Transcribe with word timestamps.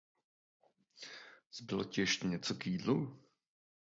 Zbylo 1.51 1.83
ti 1.83 2.01
ještě 2.01 2.27
něco 2.27 2.55
k 2.55 2.67
jídlu? 2.67 3.19